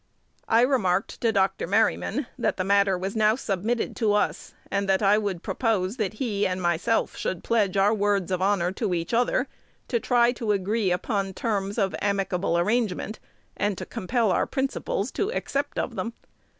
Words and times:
I 0.47 0.61
remarked 0.61 1.21
to 1.21 1.31
Dr. 1.31 1.67
Merryman 1.67 2.25
that 2.35 2.57
the 2.57 2.63
matter 2.63 2.97
was 2.97 3.15
now 3.15 3.35
submitted 3.35 3.95
to 3.97 4.13
us, 4.13 4.55
and 4.71 4.89
that 4.89 5.03
I 5.03 5.19
would 5.19 5.43
propose 5.43 5.97
that 5.97 6.13
he 6.15 6.47
and 6.47 6.59
myself 6.59 7.15
should 7.15 7.43
pledge 7.43 7.77
our 7.77 7.93
words 7.93 8.31
of 8.31 8.41
honor 8.41 8.71
to 8.71 8.95
each 8.95 9.13
other 9.13 9.47
to 9.89 9.99
try 9.99 10.31
to 10.31 10.53
agree 10.53 10.89
upon 10.89 11.35
terms 11.35 11.77
of 11.77 11.93
amicable 12.01 12.57
arrangement, 12.57 13.19
and 13.55 13.77
compel 13.91 14.31
our 14.31 14.47
principals 14.47 15.11
to 15.11 15.31
accept 15.33 15.77
of 15.77 15.93
them. 15.95 16.13